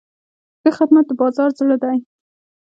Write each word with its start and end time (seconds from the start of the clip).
ښه 0.61 0.69
خدمت 0.77 1.05
د 1.09 1.11
بازار 1.19 1.49
زړه 1.59 1.75
دی. 1.83 1.97